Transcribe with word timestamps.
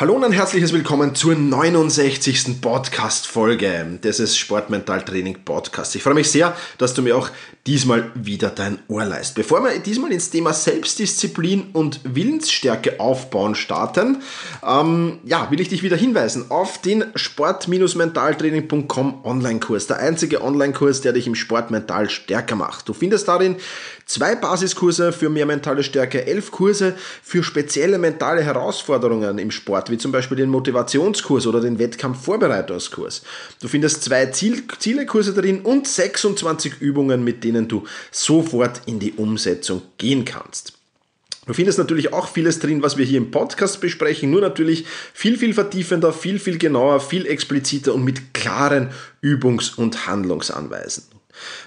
Hallo 0.00 0.14
und 0.14 0.24
ein 0.24 0.32
herzliches 0.32 0.72
Willkommen 0.72 1.14
zur 1.14 1.34
69. 1.34 2.62
Podcast-Folge 2.62 3.98
des 4.02 4.34
Sportmentaltraining 4.34 5.44
Podcast. 5.44 5.94
Ich 5.94 6.02
freue 6.02 6.14
mich 6.14 6.30
sehr, 6.30 6.56
dass 6.78 6.94
du 6.94 7.02
mir 7.02 7.14
auch 7.14 7.28
diesmal 7.66 8.10
wieder 8.14 8.48
dein 8.48 8.78
Ohr 8.88 9.04
leist. 9.04 9.34
Bevor 9.34 9.62
wir 9.62 9.78
diesmal 9.78 10.10
ins 10.10 10.30
Thema 10.30 10.54
Selbstdisziplin 10.54 11.68
und 11.74 12.00
Willensstärke 12.04 12.98
aufbauen 12.98 13.54
starten, 13.54 14.22
ähm, 14.66 15.18
ja, 15.24 15.50
will 15.50 15.60
ich 15.60 15.68
dich 15.68 15.82
wieder 15.82 15.98
hinweisen 15.98 16.50
auf 16.50 16.78
den 16.78 17.04
sport-mentaltraining.com 17.14 19.22
Online-Kurs. 19.22 19.86
Der 19.86 19.98
einzige 19.98 20.42
Online-Kurs, 20.42 21.02
der 21.02 21.12
dich 21.12 21.26
im 21.26 21.34
Sport 21.34 21.70
mental 21.70 22.08
stärker 22.08 22.56
macht. 22.56 22.88
Du 22.88 22.94
findest 22.94 23.28
darin 23.28 23.56
zwei 24.06 24.34
Basiskurse 24.34 25.12
für 25.12 25.28
mehr 25.28 25.44
mentale 25.44 25.82
Stärke, 25.82 26.26
elf 26.26 26.50
Kurse 26.50 26.96
für 27.22 27.42
spezielle 27.42 27.98
mentale 27.98 28.42
Herausforderungen 28.42 29.36
im 29.36 29.50
Sport 29.50 29.89
wie 29.90 29.98
zum 29.98 30.12
Beispiel 30.12 30.36
den 30.36 30.50
Motivationskurs 30.50 31.46
oder 31.46 31.60
den 31.60 31.78
Wettkampfvorbereitungskurs. 31.78 33.22
Du 33.60 33.68
findest 33.68 34.02
zwei 34.02 34.26
Ziel 34.26 34.62
Zielekurse 34.78 35.34
darin 35.34 35.62
und 35.62 35.86
26 35.86 36.80
Übungen, 36.80 37.24
mit 37.24 37.44
denen 37.44 37.68
du 37.68 37.84
sofort 38.10 38.82
in 38.86 38.98
die 38.98 39.12
Umsetzung 39.12 39.82
gehen 39.98 40.24
kannst. 40.24 40.74
Du 41.46 41.54
findest 41.54 41.78
natürlich 41.78 42.12
auch 42.12 42.28
vieles 42.28 42.60
drin, 42.60 42.82
was 42.82 42.96
wir 42.96 43.04
hier 43.04 43.18
im 43.18 43.30
Podcast 43.30 43.80
besprechen, 43.80 44.30
nur 44.30 44.40
natürlich 44.40 44.84
viel, 45.12 45.36
viel 45.36 45.54
vertiefender, 45.54 46.12
viel, 46.12 46.38
viel 46.38 46.58
genauer, 46.58 47.00
viel 47.00 47.26
expliziter 47.26 47.94
und 47.94 48.04
mit 48.04 48.34
klaren 48.34 48.90
Übungs- 49.22 49.74
und 49.76 50.06
Handlungsanweisen. 50.06 51.19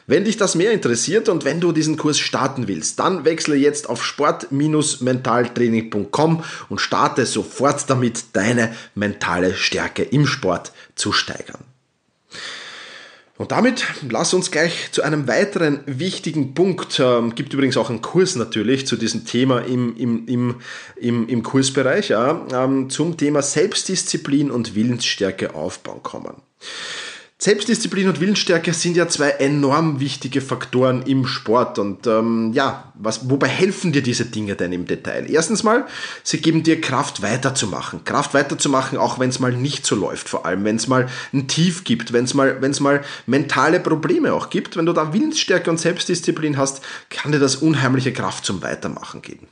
Wenn 0.08 0.26
dich 0.26 0.38
das 0.38 0.56
mehr 0.56 0.72
interessiert 0.72 1.30
und 1.30 1.46
wenn 1.46 1.60
du 1.60 1.72
diesen 1.72 1.98
Kurs 1.98 2.18
starten 2.20 2.68
willst, 2.68 3.00
dann 3.00 3.26
wechsle 3.26 3.56
jetzt 3.56 3.90
auf 3.90 4.04
sport-mentaltraining.com 4.04 6.44
und 6.70 6.82
starte 6.82 7.26
sofort 7.26 7.90
damit, 7.90 8.26
deine 8.34 8.76
mentale 8.96 9.56
Stärke 9.56 10.04
im 10.04 10.28
Sport 10.28 10.74
zu 10.96 11.12
steigern. 11.12 11.64
Und 13.36 13.52
damit 13.52 13.88
lass 14.08 14.36
uns 14.36 14.52
gleich 14.52 14.92
zu 14.92 15.02
einem 15.02 15.28
weiteren 15.28 15.80
wichtigen 15.88 16.54
Punkt, 16.54 17.00
ähm, 17.00 17.34
gibt 17.34 17.52
übrigens 17.54 17.78
auch 17.78 17.90
einen 17.90 18.02
Kurs 18.02 18.36
natürlich 18.36 18.86
zu 18.86 18.96
diesem 18.96 19.26
Thema 19.26 19.62
im, 19.62 19.98
im, 19.98 20.28
im, 20.28 20.56
im, 20.98 21.28
im 21.28 21.42
Kursbereich, 21.42 22.10
ja, 22.10 22.46
ähm, 22.54 22.92
zum 22.92 23.18
Thema 23.18 23.42
Selbstdisziplin 23.42 24.52
und 24.52 24.76
Willensstärke 24.76 25.56
aufbauen 25.56 26.04
kommen. 26.04 26.36
Selbstdisziplin 27.44 28.08
und 28.08 28.22
Willensstärke 28.22 28.72
sind 28.72 28.96
ja 28.96 29.10
zwei 29.10 29.32
enorm 29.32 30.00
wichtige 30.00 30.40
Faktoren 30.40 31.02
im 31.02 31.28
Sport. 31.28 31.78
Und 31.78 32.08
ähm, 32.08 32.54
ja, 32.54 32.94
was, 32.94 33.30
wobei 33.30 33.50
helfen 33.50 33.92
dir 33.92 34.02
diese 34.02 34.24
Dinge 34.24 34.56
denn 34.56 34.72
im 34.72 34.86
Detail? 34.86 35.30
Erstens 35.30 35.62
mal, 35.62 35.86
sie 36.24 36.38
geben 36.38 36.64
dir 36.64 36.80
Kraft 36.80 37.22
weiterzumachen. 37.22 38.06
Kraft 38.06 38.34
weiterzumachen, 38.34 38.98
auch 38.98 39.20
wenn 39.20 39.28
es 39.28 39.42
mal 39.42 39.52
nicht 39.52 39.86
so 39.86 39.94
läuft, 39.98 40.30
vor 40.30 40.46
allem 40.46 40.64
wenn 40.64 40.78
es 40.78 40.88
mal 40.88 41.10
ein 41.34 41.50
Tief 41.50 41.84
gibt, 41.84 42.14
wenn 42.14 42.24
es 42.24 42.34
mal, 42.34 42.62
wenn's 42.62 42.80
mal 42.80 43.04
mentale 43.26 43.82
Probleme 43.82 44.32
auch 44.32 44.50
gibt. 44.50 44.78
Wenn 44.78 44.86
du 44.86 44.94
da 44.94 45.12
Willensstärke 45.12 45.70
und 45.70 45.82
Selbstdisziplin 45.82 46.56
hast, 46.56 46.82
kann 47.10 47.34
dir 47.34 47.40
das 47.40 47.58
unheimliche 47.58 48.14
Kraft 48.14 48.46
zum 48.46 48.62
Weitermachen 48.62 49.22
geben. 49.22 49.48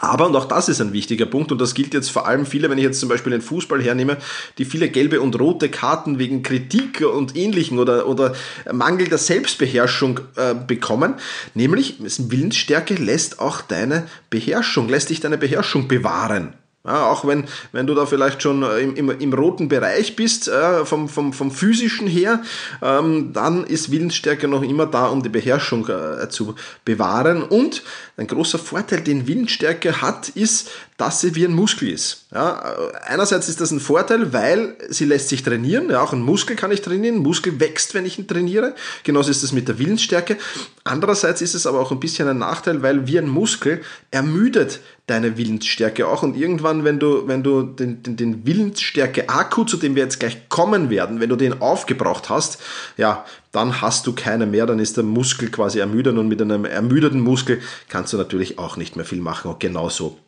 Aber, 0.00 0.26
und 0.26 0.36
auch 0.36 0.46
das 0.46 0.68
ist 0.68 0.80
ein 0.80 0.92
wichtiger 0.92 1.26
Punkt, 1.26 1.52
und 1.52 1.60
das 1.60 1.74
gilt 1.74 1.92
jetzt 1.92 2.10
vor 2.10 2.26
allem 2.26 2.46
viele, 2.46 2.70
wenn 2.70 2.78
ich 2.78 2.84
jetzt 2.84 3.00
zum 3.00 3.08
Beispiel 3.08 3.32
den 3.32 3.42
Fußball 3.42 3.82
hernehme, 3.82 4.16
die 4.58 4.64
viele 4.64 4.88
gelbe 4.88 5.20
und 5.20 5.38
rote 5.38 5.68
Karten 5.68 6.18
wegen 6.18 6.42
Kritik 6.42 7.02
und 7.02 7.36
ähnlichen 7.36 7.78
oder, 7.78 8.06
oder 8.08 8.32
Mangel 8.72 9.08
der 9.08 9.18
Selbstbeherrschung 9.18 10.20
äh, 10.36 10.54
bekommen. 10.54 11.14
Nämlich, 11.54 11.96
Willensstärke 12.00 12.94
lässt 12.94 13.40
auch 13.40 13.60
deine 13.60 14.06
Beherrschung, 14.30 14.88
lässt 14.88 15.10
dich 15.10 15.20
deine 15.20 15.38
Beherrschung 15.38 15.86
bewahren. 15.86 16.54
Ja, 16.82 17.10
auch 17.10 17.26
wenn, 17.26 17.44
wenn 17.72 17.86
du 17.86 17.94
da 17.94 18.06
vielleicht 18.06 18.40
schon 18.40 18.62
äh, 18.62 18.78
im, 18.78 18.96
im, 18.96 19.10
im 19.10 19.34
roten 19.34 19.68
Bereich 19.68 20.16
bist, 20.16 20.48
äh, 20.48 20.86
vom, 20.86 21.10
vom, 21.10 21.34
vom 21.34 21.50
physischen 21.50 22.06
her, 22.06 22.42
ähm, 22.80 23.34
dann 23.34 23.64
ist 23.64 23.90
Willensstärke 23.90 24.48
noch 24.48 24.62
immer 24.62 24.86
da, 24.86 25.08
um 25.08 25.22
die 25.22 25.28
Beherrschung 25.28 25.86
äh, 25.88 26.30
zu 26.30 26.54
bewahren. 26.86 27.42
Und 27.42 27.82
ein 28.16 28.26
großer 28.26 28.58
Vorteil, 28.58 29.02
den 29.02 29.26
Willensstärke 29.26 30.00
hat, 30.00 30.30
ist, 30.30 30.70
dass 31.00 31.22
sie 31.22 31.34
wie 31.34 31.46
ein 31.46 31.54
Muskel 31.54 31.88
ist. 31.88 32.26
Ja, 32.30 32.76
einerseits 33.06 33.48
ist 33.48 33.62
das 33.62 33.70
ein 33.70 33.80
Vorteil, 33.80 34.34
weil 34.34 34.76
sie 34.90 35.06
lässt 35.06 35.30
sich 35.30 35.42
trainieren. 35.42 35.88
Ja, 35.88 36.02
auch 36.02 36.12
ein 36.12 36.20
Muskel 36.20 36.56
kann 36.56 36.72
ich 36.72 36.82
trainieren. 36.82 37.16
Ein 37.16 37.22
Muskel 37.22 37.58
wächst, 37.58 37.94
wenn 37.94 38.04
ich 38.04 38.18
ihn 38.18 38.28
trainiere. 38.28 38.74
Genauso 39.02 39.30
ist 39.30 39.42
es 39.42 39.52
mit 39.52 39.66
der 39.66 39.78
Willensstärke. 39.78 40.36
Andererseits 40.84 41.40
ist 41.40 41.54
es 41.54 41.66
aber 41.66 41.80
auch 41.80 41.90
ein 41.90 42.00
bisschen 42.00 42.28
ein 42.28 42.36
Nachteil, 42.36 42.82
weil 42.82 43.06
wie 43.06 43.18
ein 43.18 43.30
Muskel 43.30 43.80
ermüdet 44.10 44.80
deine 45.06 45.38
Willensstärke 45.38 46.06
auch. 46.06 46.22
Und 46.22 46.36
irgendwann, 46.36 46.84
wenn 46.84 46.98
du, 46.98 47.26
wenn 47.26 47.42
du 47.42 47.62
den, 47.62 48.02
den, 48.02 48.16
den 48.18 48.46
Willensstärke-Akku, 48.46 49.64
zu 49.64 49.78
dem 49.78 49.94
wir 49.94 50.02
jetzt 50.02 50.20
gleich 50.20 50.50
kommen 50.50 50.90
werden, 50.90 51.18
wenn 51.18 51.30
du 51.30 51.36
den 51.36 51.62
aufgebraucht 51.62 52.28
hast, 52.28 52.60
ja, 52.98 53.24
dann 53.52 53.80
hast 53.80 54.06
du 54.06 54.12
keine 54.12 54.44
mehr, 54.44 54.66
dann 54.66 54.78
ist 54.78 54.98
der 54.98 55.04
Muskel 55.04 55.50
quasi 55.50 55.78
ermüdet 55.78 56.18
und 56.18 56.28
mit 56.28 56.42
einem 56.42 56.66
ermüdeten 56.66 57.20
Muskel 57.20 57.62
kannst 57.88 58.12
du 58.12 58.18
natürlich 58.18 58.58
auch 58.58 58.76
nicht 58.76 58.96
mehr 58.96 59.06
viel 59.06 59.22
machen. 59.22 59.50
Und 59.50 59.60
genauso 59.60 60.18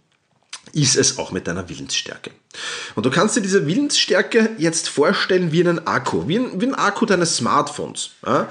ist 0.72 0.96
es 0.96 1.18
auch 1.18 1.32
mit 1.32 1.46
deiner 1.46 1.68
Willensstärke. 1.68 2.30
Und 2.94 3.06
du 3.06 3.10
kannst 3.10 3.36
dir 3.36 3.40
diese 3.40 3.66
Willensstärke 3.66 4.50
jetzt 4.58 4.88
vorstellen 4.88 5.52
wie 5.52 5.60
einen 5.60 5.86
Akku, 5.86 6.28
wie 6.28 6.38
ein, 6.38 6.60
wie 6.60 6.66
ein 6.66 6.74
Akku 6.74 7.06
deines 7.06 7.36
Smartphones. 7.36 8.10
Ja? 8.26 8.48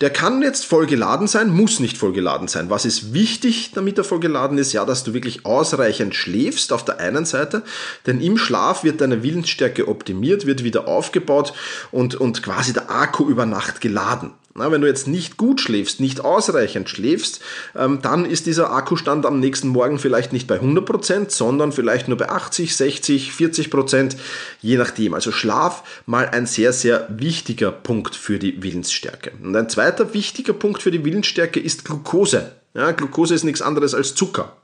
Der 0.00 0.10
kann 0.10 0.42
jetzt 0.42 0.66
voll 0.66 0.86
geladen 0.86 1.26
sein, 1.26 1.50
muss 1.50 1.80
nicht 1.80 1.96
voll 1.96 2.12
geladen 2.12 2.48
sein. 2.48 2.70
Was 2.70 2.84
ist 2.84 3.12
wichtig, 3.12 3.72
damit 3.74 3.98
er 3.98 4.04
voll 4.04 4.20
geladen 4.20 4.58
ist? 4.58 4.72
Ja, 4.72 4.84
dass 4.84 5.04
du 5.04 5.14
wirklich 5.14 5.46
ausreichend 5.46 6.14
schläfst 6.14 6.72
auf 6.72 6.84
der 6.84 7.00
einen 7.00 7.24
Seite, 7.24 7.62
denn 8.06 8.20
im 8.20 8.36
Schlaf 8.36 8.84
wird 8.84 9.00
deine 9.00 9.22
Willensstärke 9.22 9.88
optimiert, 9.88 10.46
wird 10.46 10.64
wieder 10.64 10.88
aufgebaut 10.88 11.54
und, 11.90 12.14
und 12.14 12.42
quasi 12.42 12.72
der 12.72 12.90
Akku 12.90 13.28
über 13.28 13.46
Nacht 13.46 13.80
geladen. 13.80 14.32
Na, 14.54 14.72
wenn 14.72 14.80
du 14.80 14.88
jetzt 14.88 15.06
nicht 15.06 15.36
gut 15.36 15.60
schläfst, 15.60 16.00
nicht 16.00 16.24
ausreichend 16.24 16.88
schläfst, 16.88 17.40
ähm, 17.76 18.00
dann 18.02 18.24
ist 18.24 18.46
dieser 18.46 18.72
Akkustand 18.72 19.24
am 19.26 19.38
nächsten 19.40 19.68
Morgen 19.68 19.98
vielleicht 19.98 20.32
nicht 20.32 20.48
bei 20.48 20.58
100%, 20.58 21.30
sondern 21.30 21.70
vielleicht 21.70 22.08
nur 22.08 22.18
bei 22.18 22.28
80, 22.28 22.74
60, 22.74 23.32
40 23.32 23.70
Prozent, 23.70 24.16
je 24.60 24.76
nachdem. 24.76 25.14
Also 25.14 25.30
Schlaf 25.30 25.84
mal 26.06 26.28
ein 26.28 26.46
sehr, 26.46 26.72
sehr 26.72 27.06
wichtiger 27.10 27.70
Punkt 27.70 28.16
für 28.16 28.38
die 28.38 28.62
Willensstärke. 28.62 29.32
Und 29.42 29.54
ein 29.54 29.68
zweiter 29.68 30.12
wichtiger 30.14 30.54
Punkt 30.54 30.82
für 30.82 30.90
die 30.90 31.04
Willensstärke 31.04 31.60
ist 31.60 31.84
Glucose. 31.84 32.52
Ja, 32.74 32.90
Glucose 32.92 33.34
ist 33.34 33.44
nichts 33.44 33.62
anderes 33.62 33.94
als 33.94 34.14
Zucker. 34.14 34.56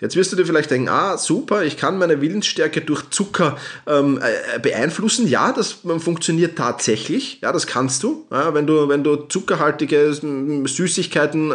Jetzt 0.00 0.16
wirst 0.16 0.32
du 0.32 0.36
dir 0.36 0.46
vielleicht 0.46 0.70
denken, 0.70 0.88
ah, 0.88 1.18
super, 1.18 1.64
ich 1.64 1.76
kann 1.76 1.98
meine 1.98 2.20
Willensstärke 2.20 2.80
durch 2.80 3.10
Zucker 3.10 3.58
ähm, 3.86 4.18
äh, 4.18 4.58
beeinflussen. 4.58 5.28
Ja, 5.28 5.52
das 5.52 5.78
funktioniert 5.98 6.56
tatsächlich. 6.56 7.40
Ja, 7.42 7.52
das 7.52 7.66
kannst 7.66 8.02
du. 8.02 8.26
Ja, 8.30 8.54
wenn 8.54 8.66
du, 8.66 8.88
wenn 8.88 9.04
du 9.04 9.16
zuckerhaltige 9.16 10.12
Süßigkeiten 10.12 11.50
äh, 11.50 11.54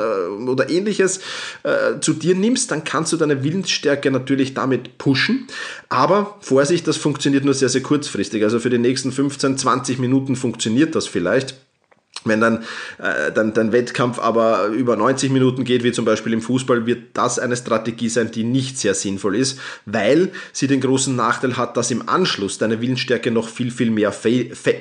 oder 0.50 0.70
ähnliches 0.70 1.20
äh, 1.64 2.00
zu 2.02 2.14
dir 2.14 2.36
nimmst, 2.36 2.70
dann 2.72 2.84
kannst 2.84 3.14
du 3.14 3.18
deine 3.18 3.44
Willensstärke 3.44 4.12
natürlich 4.12 4.54
damit 4.54 4.98
pushen. 4.98 5.48
Aber 5.90 6.38
Vorsicht, 6.42 6.88
das 6.88 6.98
funktioniert 6.98 7.46
nur 7.46 7.54
sehr, 7.54 7.70
sehr 7.70 7.82
kurzfristig. 7.82 8.44
Also 8.44 8.60
für 8.60 8.70
die 8.70 8.78
nächsten 8.78 9.12
15, 9.12 9.58
20 9.58 9.98
Minuten 9.98 10.36
funktioniert 10.36 10.94
das 10.94 11.08
vielleicht. 11.08 11.65
Wenn 12.26 12.42
dann, 12.42 12.64
äh, 12.98 13.32
dann 13.32 13.54
dein 13.54 13.72
Wettkampf 13.72 14.20
aber 14.20 14.68
über 14.68 14.96
90 14.96 15.32
Minuten 15.32 15.64
geht, 15.64 15.84
wie 15.84 15.92
zum 15.92 16.06
Beispiel 16.06 16.34
im 16.34 16.42
Fußball, 16.42 16.86
wird 16.86 17.10
das 17.14 17.40
eine 17.40 17.56
Strategie 17.56 18.10
sein, 18.10 18.32
die 18.32 18.44
nicht 18.44 18.78
sehr 18.78 18.96
sinnvoll 18.96 19.36
ist, 19.36 19.60
weil 19.86 20.32
sie 20.52 20.68
den 20.68 20.82
großen 20.82 21.16
Nachteil 21.16 21.56
hat, 21.56 21.78
dass 21.78 21.92
im 21.92 22.10
Anschluss 22.10 22.58
deine 22.58 22.82
Willensstärke 22.82 23.32
noch 23.32 23.48
viel, 23.48 23.72
viel 23.72 23.92
mehr 23.92 24.14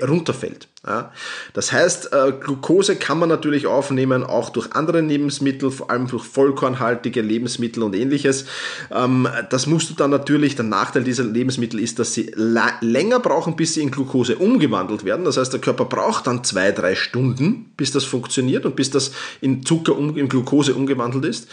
runterfällt. 0.02 0.68
Ja? 0.86 1.12
Das 1.52 1.72
heißt, 1.72 2.12
äh, 2.12 2.32
Glucose 2.32 2.96
kann 2.96 3.18
man 3.18 3.28
natürlich 3.28 3.66
aufnehmen, 3.66 4.22
auch 4.22 4.50
durch 4.50 4.72
andere 4.72 5.00
Lebensmittel, 5.00 5.70
vor 5.70 5.90
allem 5.90 6.06
durch 6.06 6.24
vollkornhaltige 6.24 7.20
Lebensmittel 7.20 7.82
und 7.82 7.94
ähnliches. 7.94 8.46
Ähm, 8.90 9.28
das 9.50 9.66
musst 9.66 9.90
du 9.90 9.94
dann 9.94 10.10
natürlich, 10.10 10.56
der 10.56 10.64
Nachteil 10.64 11.04
dieser 11.04 11.24
Lebensmittel 11.24 11.80
ist, 11.80 11.98
dass 11.98 12.14
sie 12.14 12.32
länger 12.36 13.20
brauchen, 13.20 13.56
bis 13.56 13.74
sie 13.74 13.82
in 13.82 13.90
Glucose 13.90 14.36
umgewandelt 14.36 15.04
werden. 15.04 15.24
Das 15.24 15.36
heißt, 15.36 15.52
der 15.52 15.60
Körper 15.60 15.86
braucht 15.86 16.26
dann 16.26 16.44
zwei, 16.44 16.72
drei 16.72 16.94
Stunden, 16.94 17.70
bis 17.76 17.92
das 17.92 18.04
funktioniert 18.04 18.66
und 18.66 18.76
bis 18.76 18.90
das 18.90 19.12
in 19.40 19.64
Zucker, 19.64 19.96
in 19.98 20.28
Glucose 20.28 20.74
umgewandelt 20.74 21.24
ist. 21.24 21.48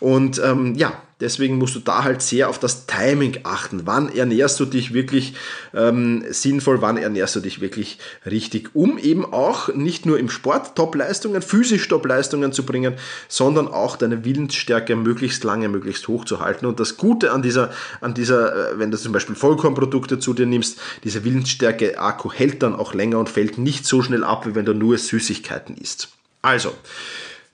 Und 0.00 0.40
ähm, 0.44 0.74
ja, 0.76 0.92
Deswegen 1.20 1.56
musst 1.56 1.74
du 1.74 1.80
da 1.80 2.04
halt 2.04 2.20
sehr 2.20 2.50
auf 2.50 2.58
das 2.58 2.84
Timing 2.84 3.38
achten. 3.44 3.82
Wann 3.86 4.14
ernährst 4.14 4.60
du 4.60 4.66
dich 4.66 4.92
wirklich 4.92 5.34
ähm, 5.72 6.24
sinnvoll, 6.28 6.82
wann 6.82 6.98
ernährst 6.98 7.34
du 7.36 7.40
dich 7.40 7.62
wirklich 7.62 7.98
richtig, 8.26 8.74
um 8.74 8.98
eben 8.98 9.24
auch 9.24 9.72
nicht 9.72 10.04
nur 10.04 10.18
im 10.18 10.28
Sport 10.28 10.76
Top-Leistungen, 10.76 11.40
physisch 11.40 11.88
Top-Leistungen 11.88 12.52
zu 12.52 12.66
bringen, 12.66 12.96
sondern 13.28 13.66
auch 13.66 13.96
deine 13.96 14.26
Willensstärke 14.26 14.94
möglichst 14.94 15.42
lange, 15.42 15.70
möglichst 15.70 16.06
hoch 16.06 16.26
zu 16.26 16.40
halten. 16.40 16.66
Und 16.66 16.80
das 16.80 16.98
Gute 16.98 17.32
an 17.32 17.40
dieser, 17.40 17.72
an 18.02 18.12
dieser, 18.12 18.72
äh, 18.72 18.78
wenn 18.78 18.90
du 18.90 18.98
zum 18.98 19.12
Beispiel 19.12 19.36
Vollkornprodukte 19.36 20.18
zu 20.18 20.34
dir 20.34 20.44
nimmst, 20.44 20.78
diese 21.02 21.24
Willensstärke-Akku 21.24 22.30
hält 22.30 22.62
dann 22.62 22.76
auch 22.76 22.92
länger 22.92 23.18
und 23.18 23.30
fällt 23.30 23.56
nicht 23.56 23.86
so 23.86 24.02
schnell 24.02 24.22
ab, 24.22 24.46
wie 24.46 24.54
wenn 24.54 24.66
du 24.66 24.74
nur 24.74 24.98
Süßigkeiten 24.98 25.78
isst. 25.78 26.08
Also, 26.42 26.74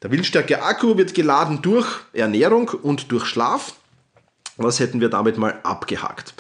der 0.03 0.11
Willensstärke-Akku 0.11 0.97
wird 0.97 1.15
geladen 1.15 1.63
durch 1.63 1.87
Ernährung 2.13 2.69
und 2.69 3.13
durch 3.13 3.25
Schlaf. 3.25 3.75
Was 4.57 4.81
hätten 4.81 5.01
wir 5.01 5.09
damit 5.09 5.39
mal 5.39 5.61
abgehakt? 5.63 6.35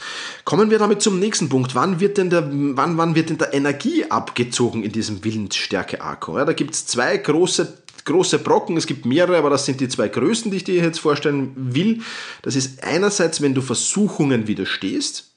Kommen 0.45 0.71
wir 0.71 0.79
damit 0.79 1.01
zum 1.01 1.19
nächsten 1.19 1.49
Punkt. 1.49 1.75
Wann 1.75 1.99
wird 1.99 2.19
denn 2.19 2.29
der, 2.29 2.47
wann, 2.51 2.99
wann 2.99 3.15
wird 3.15 3.31
denn 3.31 3.39
der 3.39 3.55
Energie 3.55 4.05
abgezogen 4.11 4.83
in 4.83 4.93
diesem 4.93 5.25
Willensstärke-Akku? 5.25 6.37
Ja, 6.37 6.45
da 6.45 6.53
gibt 6.53 6.75
es 6.75 6.87
zwei 6.87 7.17
große 7.17 7.83
große 8.05 8.41
Brocken, 8.41 8.77
es 8.77 8.89
gibt 8.89 9.07
mehrere, 9.07 9.39
aber 9.39 9.49
das 9.49 9.65
sind 9.65 9.81
die 9.81 9.89
zwei 9.89 10.09
größten, 10.09 10.51
die 10.51 10.57
ich 10.57 10.65
dir 10.65 10.75
jetzt 10.83 10.99
vorstellen 10.99 11.53
will. 11.55 12.01
Das 12.43 12.57
ist 12.57 12.83
einerseits, 12.83 13.41
wenn 13.41 13.55
du 13.55 13.63
Versuchungen 13.63 14.49
widerstehst 14.49 15.32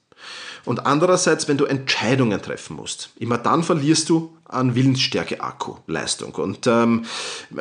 und 0.66 0.86
andererseits, 0.86 1.48
wenn 1.48 1.58
du 1.58 1.66
Entscheidungen 1.66 2.42
treffen 2.42 2.76
musst. 2.76 3.10
Immer 3.18 3.38
dann 3.38 3.64
verlierst 3.64 4.10
du 4.10 4.36
an 4.46 4.76
Willensstärke 4.76 5.42
Akku 5.42 5.76
Leistung. 5.88 6.34
Und 6.36 6.68
ähm, 6.68 7.06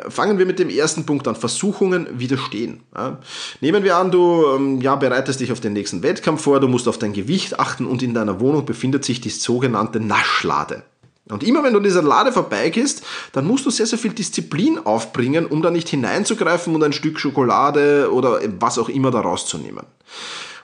fangen 0.09 0.37
wir 0.37 0.45
mit 0.45 0.59
dem 0.59 0.69
ersten 0.69 1.05
Punkt 1.05 1.27
an. 1.27 1.35
Versuchungen 1.35 2.07
widerstehen. 2.19 2.81
Ja. 2.95 3.19
Nehmen 3.61 3.83
wir 3.83 3.97
an, 3.97 4.11
du 4.11 4.45
ähm, 4.55 4.81
ja, 4.81 4.95
bereitest 4.95 5.39
dich 5.39 5.51
auf 5.51 5.59
den 5.59 5.73
nächsten 5.73 6.03
Wettkampf 6.03 6.41
vor, 6.41 6.59
du 6.59 6.67
musst 6.67 6.87
auf 6.87 6.97
dein 6.97 7.13
Gewicht 7.13 7.59
achten 7.59 7.85
und 7.85 8.03
in 8.03 8.13
deiner 8.13 8.39
Wohnung 8.39 8.65
befindet 8.65 9.03
sich 9.05 9.21
die 9.21 9.29
sogenannte 9.29 9.99
Naschlade. 9.99 10.83
Und 11.27 11.43
immer 11.43 11.63
wenn 11.63 11.73
du 11.73 11.79
dieser 11.79 12.03
Lade 12.03 12.31
vorbeigehst, 12.31 13.03
dann 13.31 13.47
musst 13.47 13.65
du 13.65 13.71
sehr, 13.71 13.87
sehr 13.87 13.97
viel 13.97 14.13
Disziplin 14.13 14.85
aufbringen, 14.85 15.47
um 15.47 15.63
da 15.63 15.71
nicht 15.71 15.89
hineinzugreifen 15.89 16.75
und 16.75 16.83
ein 16.83 16.93
Stück 16.93 17.19
Schokolade 17.19 18.11
oder 18.11 18.41
was 18.59 18.77
auch 18.77 18.89
immer 18.89 19.09
da 19.09 19.21
rauszunehmen. 19.21 19.85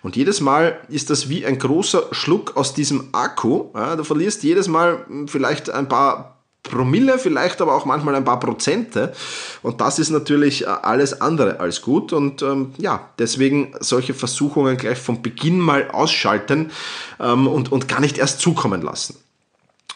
Und 0.03 0.15
jedes 0.15 0.42
Mal 0.42 0.80
ist 0.89 1.09
das 1.09 1.30
wie 1.30 1.45
ein 1.45 1.59
großer 1.59 2.07
Schluck 2.12 2.57
aus 2.57 2.74
diesem 2.74 3.09
Akku. 3.12 3.65
Ja, 3.75 3.95
du 3.95 4.03
verlierst 4.03 4.44
jedes 4.44 4.68
Mal 4.68 5.06
hm, 5.07 5.27
vielleicht 5.27 5.69
ein 5.69 5.88
paar 5.88 6.42
Promille, 6.63 7.18
vielleicht 7.18 7.62
aber 7.62 7.75
auch 7.75 7.86
manchmal 7.86 8.15
ein 8.15 8.24
paar 8.24 8.39
Prozente. 8.39 9.13
Und 9.62 9.81
das 9.81 10.00
ist 10.00 10.09
natürlich 10.09 10.63
äh, 10.63 10.68
alles 10.68 11.21
andere 11.21 11.59
als 11.59 11.81
gut. 11.81 12.13
Und 12.13 12.42
ähm, 12.42 12.74
ja, 12.77 13.09
deswegen 13.19 13.74
solche 13.80 14.13
Versuchungen 14.13 14.77
gleich 14.77 14.98
von 14.98 15.21
Beginn 15.21 15.59
mal 15.59 15.89
ausschalten 15.92 16.71
ähm, 17.19 17.47
und, 17.47 17.71
und 17.71 17.88
gar 17.88 18.00
nicht 18.00 18.18
erst 18.18 18.39
zukommen 18.39 18.81
lassen. 18.81 19.18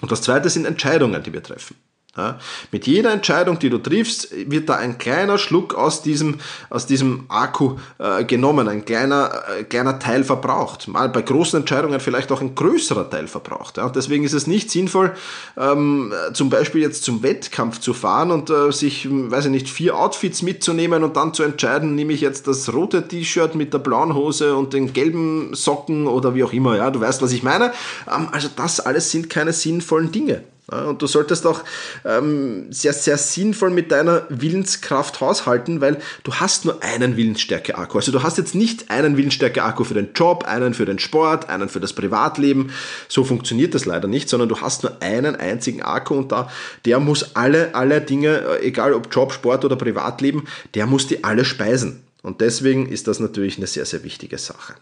Und 0.01 0.11
das 0.11 0.21
zweite 0.21 0.49
sind 0.49 0.65
Entscheidungen, 0.65 1.23
die 1.23 1.33
wir 1.33 1.41
treffen. 1.41 1.75
Ja, 2.17 2.39
mit 2.71 2.87
jeder 2.87 3.11
Entscheidung, 3.11 3.59
die 3.59 3.69
du 3.69 3.77
triffst, 3.77 4.29
wird 4.49 4.69
da 4.69 4.75
ein 4.75 4.97
kleiner 4.97 5.37
Schluck 5.37 5.75
aus 5.75 6.01
diesem, 6.01 6.35
aus 6.69 6.85
diesem 6.85 7.25
Akku 7.27 7.75
äh, 7.97 8.23
genommen, 8.23 8.69
ein 8.69 8.85
kleiner, 8.85 9.43
äh, 9.59 9.63
kleiner 9.65 9.99
Teil 9.99 10.23
verbraucht. 10.23 10.87
Mal 10.87 11.09
bei 11.09 11.21
großen 11.21 11.59
Entscheidungen 11.59 11.99
vielleicht 11.99 12.31
auch 12.31 12.39
ein 12.39 12.55
größerer 12.55 13.09
Teil 13.09 13.27
verbraucht. 13.27 13.75
Ja. 13.75 13.87
Und 13.87 13.97
deswegen 13.97 14.23
ist 14.23 14.31
es 14.31 14.47
nicht 14.47 14.71
sinnvoll, 14.71 15.13
ähm, 15.57 16.13
zum 16.31 16.49
Beispiel 16.49 16.79
jetzt 16.79 17.03
zum 17.03 17.21
Wettkampf 17.21 17.81
zu 17.81 17.93
fahren 17.93 18.31
und 18.31 18.49
äh, 18.49 18.71
sich, 18.71 19.09
weiß 19.11 19.45
ich 19.45 19.51
nicht, 19.51 19.69
vier 19.69 19.97
Outfits 19.97 20.41
mitzunehmen 20.41 21.03
und 21.03 21.17
dann 21.17 21.33
zu 21.33 21.43
entscheiden, 21.43 21.95
nehme 21.95 22.13
ich 22.13 22.21
jetzt 22.21 22.47
das 22.47 22.71
rote 22.71 23.05
T-Shirt 23.05 23.55
mit 23.55 23.73
der 23.73 23.79
blauen 23.79 24.15
Hose 24.15 24.55
und 24.55 24.71
den 24.71 24.93
gelben 24.93 25.53
Socken 25.53 26.07
oder 26.07 26.33
wie 26.33 26.45
auch 26.45 26.53
immer. 26.53 26.77
Ja, 26.77 26.91
du 26.91 27.01
weißt, 27.01 27.21
was 27.21 27.33
ich 27.33 27.43
meine. 27.43 27.73
Ähm, 28.09 28.29
also 28.31 28.47
das 28.55 28.79
alles 28.79 29.11
sind 29.11 29.29
keine 29.29 29.51
sinnvollen 29.51 30.13
Dinge. 30.13 30.43
Und 30.67 30.99
du 30.99 31.05
solltest 31.05 31.45
auch 31.45 31.63
ähm, 32.05 32.71
sehr, 32.71 32.93
sehr 32.93 33.17
sinnvoll 33.17 33.69
mit 33.69 33.91
deiner 33.91 34.25
Willenskraft 34.29 35.21
haushalten, 35.21 35.79
weil 35.79 35.99
du 36.23 36.33
hast 36.33 36.65
nur 36.65 36.81
einen 36.81 37.17
Willensstärke-Akku. 37.17 37.99
Also 37.99 38.11
du 38.11 38.23
hast 38.23 38.39
jetzt 38.39 38.55
nicht 38.55 38.89
einen 38.89 39.15
Willensstärke-Akku 39.15 39.83
für 39.83 39.93
den 39.93 40.13
Job, 40.15 40.45
einen 40.45 40.73
für 40.73 40.85
den 40.85 40.97
Sport, 40.97 41.49
einen 41.49 41.69
für 41.69 41.79
das 41.79 41.93
Privatleben. 41.93 42.71
So 43.07 43.23
funktioniert 43.23 43.75
das 43.75 43.85
leider 43.85 44.07
nicht, 44.07 44.27
sondern 44.27 44.49
du 44.49 44.59
hast 44.59 44.81
nur 44.81 45.03
einen 45.03 45.35
einzigen 45.35 45.83
Akku 45.83 46.15
und 46.15 46.31
da, 46.31 46.49
der 46.85 46.99
muss 46.99 47.35
alle, 47.35 47.75
alle 47.75 48.01
Dinge, 48.01 48.39
äh, 48.39 48.65
egal 48.65 48.93
ob 48.93 49.13
Job, 49.13 49.33
Sport 49.33 49.65
oder 49.65 49.75
Privatleben, 49.75 50.45
der 50.73 50.87
muss 50.87 51.05
die 51.05 51.23
alle 51.23 51.45
speisen. 51.45 52.01
Und 52.23 52.41
deswegen 52.41 52.89
ist 52.89 53.07
das 53.07 53.19
natürlich 53.19 53.57
eine 53.57 53.67
sehr, 53.67 53.85
sehr 53.85 54.03
wichtige 54.03 54.39
Sache. 54.39 54.73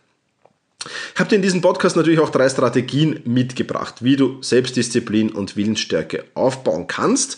Ich 1.14 1.20
habe 1.20 1.30
dir 1.30 1.36
in 1.38 1.42
diesem 1.42 1.62
Podcast 1.62 1.96
natürlich 1.96 2.20
auch 2.20 2.30
drei 2.30 2.50
Strategien 2.50 3.22
mitgebracht, 3.26 4.04
wie 4.04 4.16
du 4.16 4.42
Selbstdisziplin 4.42 5.32
und 5.32 5.56
Willensstärke 5.56 6.26
aufbauen 6.34 6.88
kannst. 6.88 7.38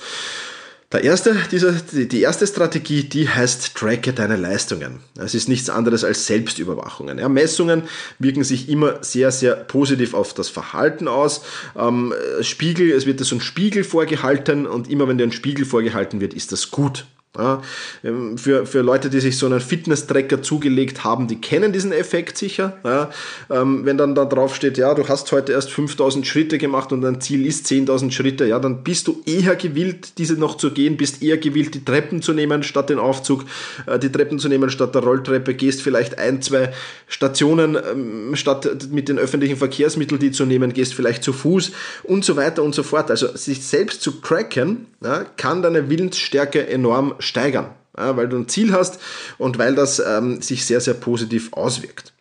Der 0.91 1.03
erste, 1.03 1.35
dieser, 1.51 1.73
die 1.73 2.21
erste 2.21 2.47
Strategie, 2.47 3.03
die 3.03 3.27
heißt 3.27 3.75
Tracke 3.75 4.13
deine 4.13 4.37
Leistungen. 4.37 4.99
Es 5.17 5.35
ist 5.35 5.49
nichts 5.49 5.69
anderes 5.69 6.03
als 6.05 6.25
Selbstüberwachungen. 6.27 7.17
Ja, 7.17 7.27
Messungen 7.27 7.83
wirken 8.19 8.43
sich 8.43 8.69
immer 8.69 9.03
sehr, 9.03 9.31
sehr 9.31 9.55
positiv 9.55 10.13
auf 10.13 10.33
das 10.33 10.47
Verhalten 10.47 11.07
aus. 11.07 11.41
Ähm, 11.75 12.13
Spiegel, 12.41 12.91
es 12.91 13.05
wird 13.05 13.19
so 13.19 13.35
ein 13.35 13.41
Spiegel 13.41 13.83
vorgehalten 13.83 14.67
und 14.67 14.89
immer 14.89 15.07
wenn 15.07 15.17
dir 15.17 15.25
ein 15.25 15.33
Spiegel 15.33 15.65
vorgehalten 15.65 16.21
wird, 16.21 16.33
ist 16.33 16.51
das 16.51 16.71
gut. 16.71 17.05
Ja, 17.37 17.61
ähm, 18.03 18.37
für, 18.37 18.65
für 18.65 18.81
Leute, 18.81 19.09
die 19.09 19.19
sich 19.19 19.37
so 19.37 19.45
einen 19.45 19.59
Fitness-Tracker 19.59 20.41
zugelegt 20.41 21.03
haben, 21.03 21.27
die 21.27 21.41
kennen 21.41 21.73
diesen 21.73 21.91
Effekt 21.91 22.37
sicher. 22.37 22.77
Ja, 22.83 23.09
ähm, 23.49 23.85
wenn 23.85 23.97
dann 23.97 24.15
da 24.15 24.25
drauf 24.25 24.55
steht, 24.55 24.77
ja, 24.77 24.93
du 24.93 25.07
hast 25.07 25.31
heute 25.31 25.51
erst 25.51 25.71
5000 25.71 26.25
Schritte 26.25 26.57
gemacht 26.57 26.91
und 26.91 27.01
dein 27.01 27.21
Ziel 27.21 27.45
ist 27.45 27.67
10.000 27.67 28.11
Schritte, 28.11 28.45
ja, 28.45 28.59
dann 28.59 28.83
bist 28.83 29.07
du 29.07 29.21
eher 29.25 29.55
gewillt, 29.55 30.17
diese 30.17 30.35
noch 30.35 30.55
zu 30.55 30.71
gehen, 30.71 30.97
bist 30.97 31.21
eher 31.21 31.37
gewillt, 31.37 31.75
die 31.75 31.83
Treppen 31.83 32.21
zu 32.21 32.33
nehmen 32.33 32.63
statt 32.63 32.89
den 32.89 32.99
Aufzug, 32.99 33.45
äh, 33.85 33.99
die 33.99 34.11
Treppen 34.11 34.39
zu 34.39 34.47
nehmen 34.49 34.69
statt 34.69 34.95
der 34.95 35.03
Rolltreppe, 35.03 35.53
gehst 35.53 35.81
vielleicht 35.81 36.17
ein, 36.17 36.41
zwei 36.41 36.71
Stationen 37.07 37.75
ähm, 37.75 38.35
statt 38.35 38.87
mit 38.91 39.09
den 39.09 39.19
öffentlichen 39.19 39.57
Verkehrsmitteln, 39.57 40.19
die 40.19 40.31
zu 40.31 40.45
nehmen, 40.45 40.73
gehst 40.73 40.93
vielleicht 40.93 41.23
zu 41.23 41.33
Fuß 41.33 41.71
und 42.03 42.25
so 42.25 42.35
weiter 42.35 42.63
und 42.63 42.73
so 42.73 42.83
fort. 42.83 43.11
Also 43.11 43.35
sich 43.35 43.63
selbst 43.63 44.01
zu 44.01 44.21
cracken, 44.21 44.87
ja, 45.05 45.23
kann 45.37 45.61
deine 45.61 45.89
Willensstärke 45.89 46.67
enorm 46.67 47.15
steigern, 47.19 47.69
ja, 47.97 48.17
weil 48.17 48.27
du 48.27 48.37
ein 48.37 48.47
Ziel 48.47 48.73
hast 48.73 48.99
und 49.37 49.57
weil 49.57 49.75
das 49.75 49.99
ähm, 49.99 50.41
sich 50.41 50.65
sehr, 50.65 50.81
sehr 50.81 50.95
positiv 50.95 51.53
auswirkt. 51.53 52.11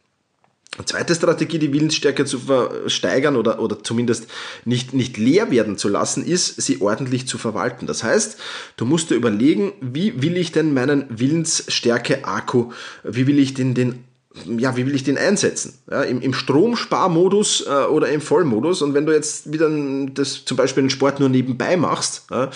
Eine 0.77 0.87
zweite 0.87 1.15
Strategie, 1.15 1.61
die 1.61 1.73
Willensstärke 1.73 2.25
zu 2.25 2.41
versteigern 2.41 3.37
oder, 3.37 3.61
oder 3.61 3.83
zumindest 3.83 4.27
nicht, 4.65 4.93
nicht 4.93 5.17
leer 5.17 5.53
werden 5.53 5.79
zu 5.79 5.89
lassen, 5.89 6.27
ist, 6.27 6.61
sie 6.61 6.81
ordentlich 6.81 7.29
zu 7.29 7.39
verwalten. 7.39 7.87
Das 7.87 8.03
heißt, 8.03 8.39
du 8.77 8.85
musst 8.85 9.11
dir 9.11 9.15
überlegen, 9.15 9.73
wie 9.81 10.21
will 10.21 10.37
ich 10.37 10.51
denn 10.51 10.75
meinen 10.75 11.07
Willensstärke-Akku, 11.11 12.73
wie 13.05 13.27
will 13.29 13.39
ich 13.39 13.55
den, 13.55 13.75
den 13.75 14.03
ja, 14.59 14.77
wie 14.77 14.85
will 14.85 14.95
ich 14.95 15.05
den 15.05 15.17
einsetzen? 15.17 15.79
Ja, 15.89 16.03
im, 16.03 16.21
Im 16.21 16.33
Stromsparmodus 16.33 17.67
äh, 17.69 17.85
oder 17.87 18.09
im 18.09 18.21
Vollmodus. 18.21 18.83
Und 18.83 18.93
wenn 18.93 19.07
du 19.07 19.13
jetzt 19.13 19.53
wieder 19.53 19.71
das 20.13 20.45
zum 20.45 20.57
Beispiel 20.57 20.83
den 20.83 20.91
Sport 20.91 21.21
nur 21.21 21.29
nebenbei 21.29 21.77
machst 21.77 22.27
ja, 22.31 22.51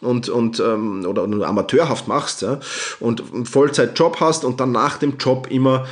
und, 0.00 0.28
und 0.28 0.60
ähm, 0.60 1.04
oder 1.06 1.26
nur 1.26 1.46
amateurhaft 1.46 2.06
machst 2.06 2.42
ja, 2.42 2.60
und 3.00 3.22
einen 3.32 3.46
Vollzeitjob 3.46 4.20
hast 4.20 4.44
und 4.44 4.60
dann 4.60 4.70
nach 4.70 4.98
dem 4.98 5.16
Job 5.18 5.48
immer 5.50 5.86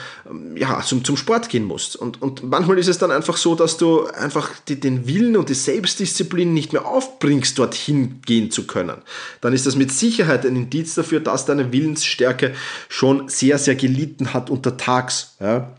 ja, 0.56 0.80
zum, 0.82 1.04
zum 1.04 1.16
Sport 1.16 1.48
gehen 1.48 1.64
musst. 1.64 1.96
Und, 1.96 2.20
und 2.22 2.42
manchmal 2.42 2.78
ist 2.78 2.88
es 2.88 2.98
dann 2.98 3.10
einfach 3.10 3.36
so, 3.36 3.54
dass 3.54 3.76
du 3.76 4.06
einfach 4.06 4.50
die, 4.68 4.78
den 4.78 5.06
Willen 5.06 5.36
und 5.36 5.48
die 5.48 5.54
Selbstdisziplin 5.54 6.52
nicht 6.52 6.72
mehr 6.72 6.86
aufbringst, 6.86 7.58
dorthin 7.58 8.20
gehen 8.24 8.50
zu 8.50 8.66
können. 8.66 9.02
Dann 9.40 9.52
ist 9.52 9.66
das 9.66 9.76
mit 9.76 9.92
Sicherheit 9.92 10.44
ein 10.46 10.56
Indiz 10.56 10.94
dafür, 10.94 11.20
dass 11.20 11.46
deine 11.46 11.72
Willensstärke 11.72 12.54
schon 12.88 13.28
sehr, 13.28 13.58
sehr 13.58 13.74
gelitten 13.74 14.34
hat 14.34 14.50
untertags. 14.50 15.36
Ja? 15.40 15.76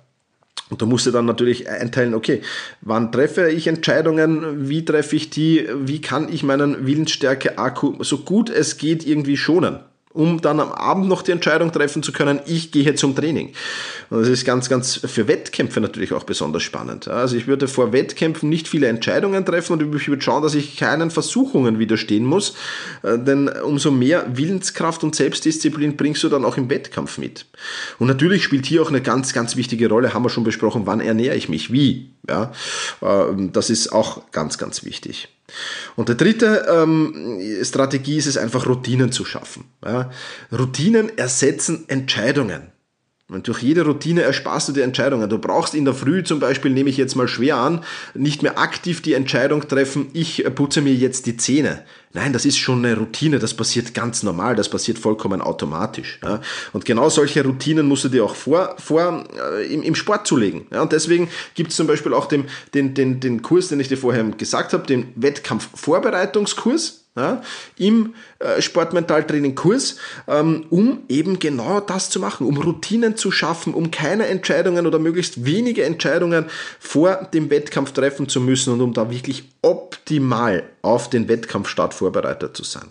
Und 0.69 0.81
da 0.81 0.86
musst 0.86 1.05
du 1.05 1.12
dann 1.12 1.25
natürlich 1.25 1.69
einteilen, 1.69 2.13
okay, 2.13 2.41
wann 2.81 3.12
treffe 3.12 3.50
ich 3.50 3.67
Entscheidungen, 3.67 4.69
wie 4.69 4.86
treffe 4.86 5.15
ich 5.15 5.29
die, 5.29 5.67
wie 5.75 6.01
kann 6.01 6.31
ich 6.31 6.43
meinen 6.43 6.86
Willensstärke-Akku 6.86 8.03
so 8.03 8.19
gut 8.19 8.50
es 8.50 8.77
geht 8.77 9.05
irgendwie 9.05 9.38
schonen 9.38 9.79
um 10.13 10.41
dann 10.41 10.60
am 10.60 10.72
Abend 10.72 11.08
noch 11.08 11.24
die 11.24 11.32
Entscheidung 11.32 11.72
treffen 11.72 12.03
zu 12.03 12.12
können, 12.12 12.39
ich 12.46 12.72
gehe 12.72 12.93
zum 12.96 13.15
Training. 13.15 13.53
Und 14.10 14.22
das 14.22 14.29
ist 14.29 14.46
ganz, 14.46 14.70
ganz 14.70 14.98
für 14.98 15.27
Wettkämpfe 15.27 15.82
natürlich 15.82 16.13
auch 16.13 16.24
besonders 16.24 16.63
spannend. 16.63 17.08
Also 17.08 17.36
ich 17.36 17.48
würde 17.48 17.67
vor 17.67 17.91
Wettkämpfen 17.91 18.48
nicht 18.48 18.67
viele 18.67 18.88
Entscheidungen 18.88 19.46
treffen 19.46 19.74
und 19.74 19.96
ich 19.96 20.08
würde 20.08 20.22
schauen, 20.22 20.43
dass 20.43 20.53
ich 20.53 20.77
keinen 20.77 21.10
Versuchungen 21.10 21.79
widerstehen 21.79 22.25
muss, 22.25 22.55
äh, 23.01 23.17
denn 23.17 23.50
umso 23.50 23.91
mehr 23.91 24.25
Willenskraft 24.34 25.03
und 25.03 25.15
Selbstdisziplin 25.15 25.98
bringst 25.98 26.24
du 26.24 26.29
dann 26.29 26.46
auch 26.46 26.58
im 26.58 26.70
Wettkampf 26.70 27.17
mit. 27.17 27.46
Und 27.98 28.08
natürlich 28.08 28.43
spielt 28.43 28.65
hier 28.65 28.84
auch 28.84 28.89
eine 28.89 29.01
ganz, 29.01 29.34
ganz 29.34 29.55
wichtige 29.55 29.89
Rolle, 29.89 30.13
haben 30.13 30.24
wir 30.24 30.29
schon 30.29 30.43
besprochen, 30.43 30.84
wann 30.86 31.00
ernähre 31.00 31.36
ich 31.36 31.50
mich, 31.50 31.72
wie. 31.72 32.12
Ja, 32.29 32.53
ähm, 33.01 33.51
das 33.51 33.70
ist 33.70 33.91
auch 33.91 34.32
ganz, 34.32 34.58
ganz 34.58 34.86
wichtig. 34.86 35.27
Und 35.96 36.10
die 36.10 36.18
dritte 36.18 36.66
ähm, 36.70 37.40
Strategie 37.64 38.18
ist 38.18 38.28
es 38.28 38.38
einfach, 38.38 38.66
Routinen 38.66 39.12
zu 39.12 39.26
schaffen. 39.26 39.66
Ja. 39.86 40.10
Routinen 40.52 41.18
ersetzen 41.18 41.86
Entscheidungen. 41.88 42.73
Durch 43.42 43.63
jede 43.63 43.86
Routine 43.86 44.22
ersparst 44.22 44.70
du 44.70 44.74
dir 44.74 44.84
Entscheidungen. 44.84 45.30
Du 45.30 45.40
brauchst 45.40 45.74
in 45.74 45.86
der 45.86 45.94
Früh 45.94 46.24
zum 46.24 46.40
Beispiel, 46.40 46.72
nehme 46.72 46.90
ich 46.90 46.98
jetzt 46.98 47.16
mal 47.16 47.28
schwer 47.28 47.58
an, 47.58 47.84
nicht 48.13 48.44
mehr 48.44 48.60
aktiv 48.60 49.02
die 49.02 49.13
Entscheidung 49.13 49.68
treffen, 49.68 50.08
ich 50.13 50.44
putze 50.56 50.82
mir 50.82 50.94
jetzt 50.94 51.25
die 51.25 51.38
Zähne. 51.38 51.84
Nein, 52.16 52.32
das 52.32 52.46
ist 52.46 52.58
schon 52.58 52.86
eine 52.86 52.96
Routine, 52.96 53.40
das 53.40 53.56
passiert 53.56 53.96
ganz 53.96 54.22
normal, 54.22 54.56
das 54.56 54.70
passiert 54.70 55.00
vollkommen 55.00 55.42
automatisch. 55.42 56.20
Ja. 56.24 56.42
Und 56.72 56.86
genau 56.86 57.10
solche 57.10 57.44
Routinen 57.44 57.88
musst 57.88 58.04
du 58.04 58.10
dir 58.10 58.24
auch 58.24 58.36
vor, 58.36 58.75
vor 58.78 59.24
äh, 59.58 59.74
im, 59.74 59.82
im 59.82 59.96
Sport 59.96 60.28
zulegen. 60.28 60.68
Ja. 60.72 60.84
Und 60.84 60.92
deswegen 60.92 61.30
gibt 61.56 61.72
es 61.72 61.75
zum 61.75 61.88
Beispiel 61.88 62.13
auch 62.13 62.28
den, 62.28 62.46
den, 62.75 62.94
den, 62.94 63.20
den 63.20 63.42
Kurs, 63.42 63.70
den 63.70 63.80
ich 63.80 63.88
dir 63.88 63.98
vorher 63.98 64.24
gesagt 64.24 64.74
habe, 64.74 64.86
den 64.86 65.08
Wettkampfvorbereitungskurs 65.16 67.02
ja, 67.15 67.43
im 67.77 68.15
äh, 68.39 68.62
Sportmentaltraining-Kurs, 68.62 69.98
ähm, 70.27 70.65
um 70.70 71.03
eben 71.10 71.38
genau 71.38 71.79
das 71.79 72.10
zu 72.10 72.20
machen, 72.20 72.48
um 72.48 72.58
Routinen 72.58 73.15
zu 73.15 73.32
schaffen, 73.32 73.74
um 73.74 73.91
keine 73.91 74.27
Entscheidungen 74.27 74.88
oder 74.88 74.98
möglichst 74.98 75.46
wenige 75.46 75.84
Entscheidungen 75.84 76.46
vor 76.79 77.27
dem 77.34 77.50
Wettkampf 77.50 77.91
treffen 77.91 78.27
zu 78.27 78.41
müssen 78.41 78.74
und 78.74 78.82
um 78.82 78.93
da 78.93 79.12
wirklich 79.12 79.43
optimal 79.62 80.63
auf 80.82 81.10
den 81.10 81.27
Wettkampfstart 81.27 81.93
vorbereitet 81.93 82.58
zu 82.58 82.63
sein. 82.63 82.89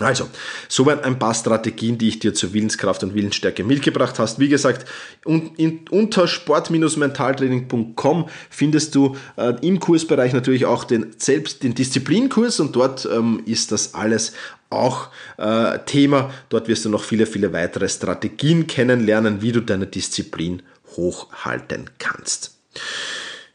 Also, 0.00 0.28
soweit 0.68 1.04
ein 1.04 1.18
paar 1.18 1.32
Strategien, 1.32 1.96
die 1.96 2.08
ich 2.08 2.18
dir 2.18 2.34
zur 2.34 2.52
Willenskraft 2.52 3.02
und 3.02 3.14
Willensstärke 3.14 3.64
mitgebracht 3.64 4.18
hast. 4.18 4.38
Wie 4.38 4.48
gesagt, 4.48 4.86
unter 5.24 6.28
sport-mentaltraining.com 6.28 8.28
findest 8.50 8.94
du 8.94 9.16
äh, 9.36 9.54
im 9.62 9.80
Kursbereich 9.80 10.34
natürlich 10.34 10.66
auch 10.66 10.84
den 10.84 11.14
selbst 11.16 11.62
den 11.62 11.74
Disziplinkurs 11.74 12.60
und 12.60 12.76
dort 12.76 13.08
ähm, 13.10 13.42
ist 13.46 13.72
das 13.72 13.94
alles 13.94 14.34
auch 14.68 15.08
äh, 15.38 15.78
Thema. 15.86 16.30
Dort 16.50 16.68
wirst 16.68 16.84
du 16.84 16.90
noch 16.90 17.02
viele, 17.02 17.24
viele 17.24 17.54
weitere 17.54 17.88
Strategien 17.88 18.66
kennenlernen, 18.66 19.40
wie 19.40 19.52
du 19.52 19.60
deine 19.60 19.86
Disziplin 19.86 20.62
hochhalten 20.96 21.88
kannst. 21.98 22.54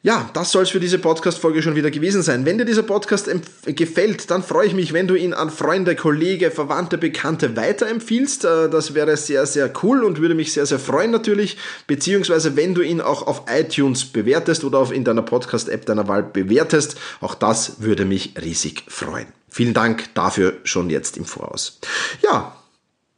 Ja, 0.04 0.32
das 0.34 0.52
soll 0.52 0.64
es 0.64 0.72
für 0.72 0.80
diese 0.80 0.98
Podcast-Folge 0.98 1.62
schon 1.62 1.76
wieder 1.76 1.92
gewesen 1.92 2.24
sein. 2.24 2.44
Wenn 2.44 2.58
dir 2.58 2.66
dieser 2.66 2.82
Podcast 2.82 3.30
gefällt, 3.66 4.32
dann 4.32 4.42
freue 4.42 4.66
ich 4.66 4.74
mich, 4.74 4.94
wenn 4.94 5.08
du 5.08 5.14
ihn 5.14 5.36
an 5.36 5.52
Freunde, 5.52 5.96
Kollege, 5.96 6.50
Verwandte, 6.50 6.98
Bekannte 6.98 7.56
weiterempfiehlst. 7.56 8.46
Äh, 8.46 8.70
das 8.70 8.96
wäre 8.96 9.16
sehr, 9.16 9.46
sehr 9.46 9.72
cool 9.84 10.04
und 10.04 10.20
würde 10.20 10.34
mich 10.34 10.54
sehr, 10.54 10.66
sehr 10.66 10.80
freuen 10.80 11.12
natürlich. 11.12 11.58
Beziehungsweise, 11.86 12.56
wenn 12.56 12.74
du 12.74 12.82
ihn 12.82 13.00
auch 13.00 13.28
auf 13.28 13.44
iTunes 13.48 14.06
bewertest 14.06 14.64
oder 14.64 14.80
auf 14.80 14.92
in 14.92 15.04
deiner 15.04 15.22
Podcast-App 15.22 15.86
deiner 15.86 16.08
Wahl 16.08 16.24
bewertest. 16.24 16.96
Auch 17.20 17.36
das 17.36 17.82
würde 17.82 18.06
mich 18.06 18.34
riesig 18.42 18.86
freuen. 18.88 19.28
Vielen 19.50 19.76
Dank 19.76 20.16
dafür 20.16 20.58
schon 20.64 20.90
jetzt 20.90 21.16
im 21.16 21.26
Voraus. 21.26 21.80
Ja, 22.24 22.56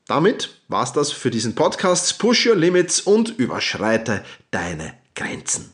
damit 0.08 0.50
war's 0.68 0.92
das 0.92 1.14
für 1.14 1.32
diesen 1.32 1.56
Podcast. 1.56 2.20
Push 2.20 2.48
your 2.48 2.58
limits 2.58 3.00
und 3.00 3.30
überschreite 3.40 4.26
deine 4.52 4.96
Grenzen. 5.16 5.74